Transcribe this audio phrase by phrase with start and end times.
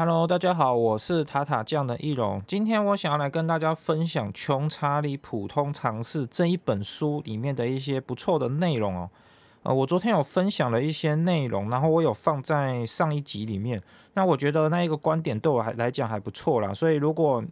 [0.00, 2.40] Hello，大家好，我是塔塔酱的易容。
[2.46, 9.10] 今天我想要来跟大家分享《穷查理普通常识》这一本书里面的一些不错的内容哦。
[9.64, 13.82] 呃，我昨天有分享了一些内容，然后我有放在上一集里面。
[14.14, 16.72] 那我觉得那一个观点对我还来讲还不错啦。
[16.72, 17.42] 所以如果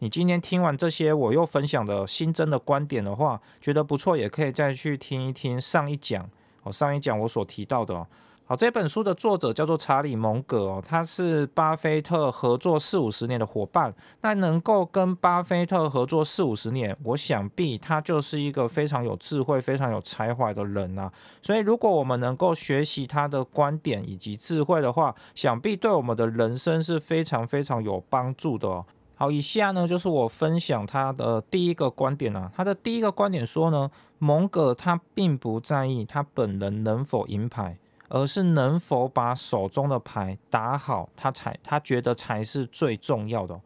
[0.00, 6.28] 你今天听完这些我又分享的新增的观点的话，觉得不错，也可以再去听一听上一讲
[6.64, 8.06] 哦，上一讲我所提到的哦。
[8.46, 13.94] 好，这本书的作者叫做查理蒙格哦，他是巴菲特合作四五十年的伙伴。
[14.20, 21.10] 那能够跟巴菲特合作四五十年，我想必他就是一个非常有智慧、非常有才华的人啊。
[21.40, 28.84] 所以，如果我们能够学习他的观点以及智慧的话，想必对我们的人生是非常非常有帮助的哦。
[29.14, 32.52] 好，以下呢就是我分享他的第一个观点啊。
[32.54, 37.78] 他的第一个观点说呢，蒙格他并不在意他本人能否赢牌。
[38.08, 43.60] 而是能否把手中的牌打好，他才他觉得才是最重要的。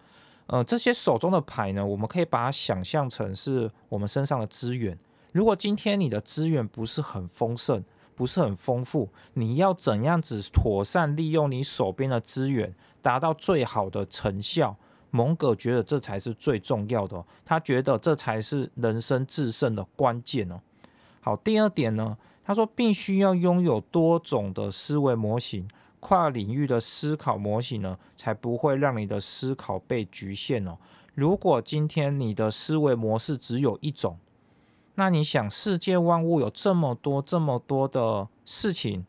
[0.46, 4.96] 呃，这些手中的牌呢，我们可以把它想象成是我们身上的资源。
[5.32, 14.76] 如果今天你的资源不是很丰盛，不是很丰富，你要怎样子妥善利用你手边的资源，达到最好的成效？
[15.10, 20.60] 蒙格觉得这才是最重要的，他觉得这才是人生制胜的关键哦。
[21.20, 22.16] 好，第二点呢？
[22.48, 25.68] 他说：“必须要拥有多种的思维模型，
[26.00, 30.78] 跨领域的思考模型呢，才不会让你的思考被局限哦。
[31.14, 34.16] 如果今天你的思维模式只有一种，
[34.94, 39.04] 那你想世界万物有这么多这么多的事情，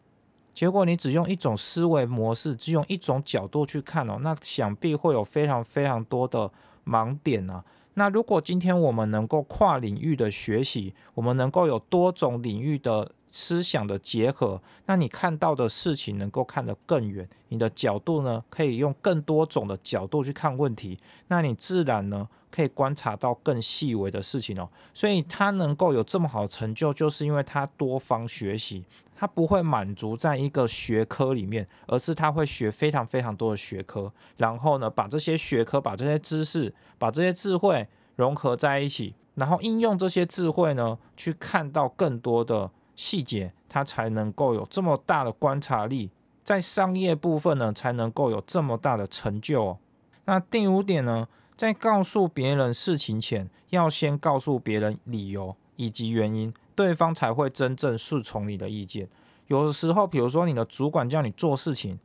[0.53, 6.51] 结果你只用一种思维模式，只用一种角度去看哦，那想必会有非常非常多的
[6.85, 7.63] 盲点啊。”
[7.99, 20.97] 那如果今天我们能够跨领域的学习，我们能够有多种领域的思想的结合，那你看到的事情能够看得更远，你的角度呢，可以用更多种的角度去看问题，
[21.27, 24.69] 那你自然呢可以观察到更细微的事情哦。
[24.93, 37.87] 所以他能够有这么好的成就，就是因为他多方学习，他不会满足在一个学科里面，而是他会学非常非常多的学科，然后呢把这些学科、把这些知识、把这些智慧。
[38.19, 46.11] 融合在一起，然后应用这些智慧呢，去看到更多的细节，他才能够有这么大的观察力，
[46.43, 49.77] 在商业部分呢，才能够有这么大的成就哦。
[50.25, 59.07] 那第五点呢，在告诉别人事情前，要先告诉别人理由以及原因，对方才会真正顺从你的意见。
[59.47, 61.97] 有的时候，比如说你的主管叫你做事情。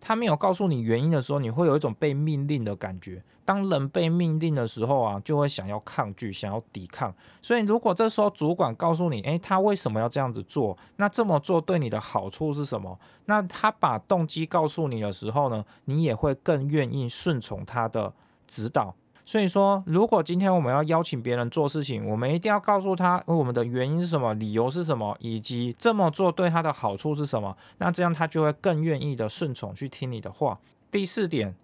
[0.00, 3.22] 他没有告诉你原因的时候，你会有一种被命令的感觉。
[3.44, 7.14] 当人被命令的时候啊，就会想要抗拒，想要抵抗。
[7.40, 10.76] 所以，如果这时候主管告诉你，诶，他为什么要这样子做？
[10.96, 12.98] 那这么做对你的好处是什么？
[13.24, 18.12] 那他把动机告诉你的时候呢，你也会更愿意顺从他的
[18.46, 18.94] 指导。
[19.28, 27.54] 所以说，如果今天我们要邀请别人做事情，我们一定要告诉他我们的原因是什么，理由是什么，以及这么做对他的好处是什么。
[27.76, 30.58] 那这样他就会更愿意的顺从去听你的话。
[30.90, 31.54] 第四点，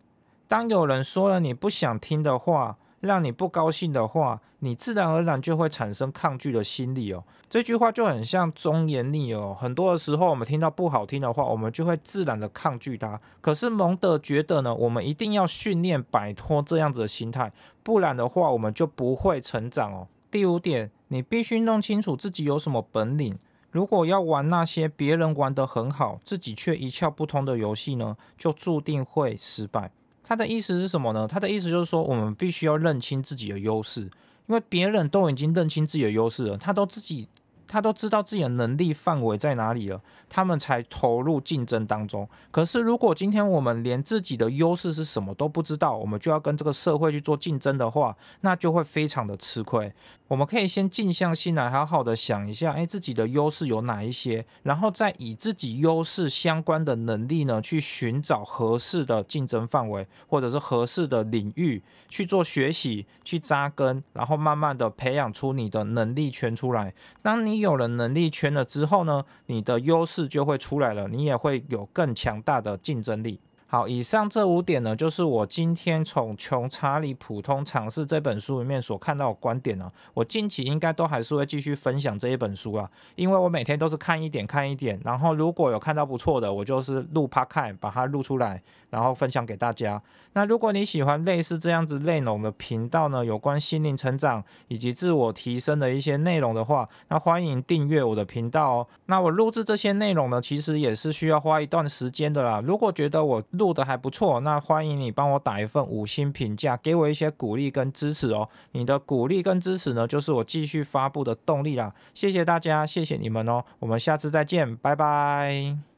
[0.46, 7.22] 当有人说了你不想听的话，让你不高兴的话，你自然而然就会产生抗拒的心理哦。
[7.48, 9.54] 这句话就很像忠言逆耳。
[9.54, 13.20] 很多的时候，我们听到不好听的话，我们就会自然的抗拒它。
[13.40, 20.08] 可是蒙德觉得呢，我们一定要训练摆脱这样子的心态，不然的话，我们就不会成长哦。
[20.30, 23.38] 第五点，你必须弄清楚自己有什么本领。
[23.70, 29.90] 如果要玩那些别人玩得很好，自己却一窍不通的游戏呢，就注定会失败。
[30.24, 31.28] 他的意思是什么呢？
[31.28, 34.00] 他的意思就是说，我们必须要认清自己的优势，
[34.46, 37.28] 因为别人都已经认清自己的优势了，他都自己。
[37.74, 42.28] 他都知道自己的能力范围在哪里了，他们才投入竞争当中。
[42.52, 49.92] 可是，如果今天我们连自己的优势是什么都不知道，我们就要跟这个社会去做竞争的话，那就会非常的吃亏。
[50.28, 66.94] 我们可以先静下心来，好好的想一下，哎，自己的优势有哪一些，然后再以自己优势相关的能力呢，去寻找合适的竞争范围，或者是合适的领域去做学习，去扎根，然后慢慢的培养出你的能力圈出来。
[67.20, 73.40] 当你你有了能力圈了之后呢，你的优势就会出来了，你也会有更强大的竞争力。
[73.74, 79.90] 好，以上这五点呢，就是我今天从《穷查理普通常识》这本书里面所看到的观点呢。
[80.12, 90.00] 我近期应该都还是会继续分享这一本书啊，因为我每天都是看一点看一点，然后如果有看到不错的，我就是录 p 看把它录出来，然后分享给大家。
[90.34, 98.86] 那如果你喜欢类似这样子内容的频道呢，有关心灵成长以及自我提升的一些内容的话，那欢迎订阅我的频道哦。
[99.06, 102.62] 那我录制这些内容呢，其实也是需要花一段时间的啦。
[102.64, 108.46] 如果觉得我录做的还不错，那欢迎你帮我打一份五星评价，给我一些鼓励跟支持哦。
[108.72, 111.94] 你的鼓励跟支持呢，就是我继续发布的动力啦。
[112.12, 113.64] 谢谢大家，谢谢你们哦。
[113.78, 115.93] 我们下次再见，拜拜。